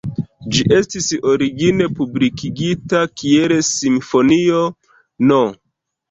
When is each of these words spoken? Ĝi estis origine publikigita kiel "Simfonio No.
Ĝi 0.53 0.61
estis 0.75 1.09
origine 1.31 1.89
publikigita 1.99 3.01
kiel 3.23 3.53
"Simfonio 3.67 4.63
No. 5.33 5.39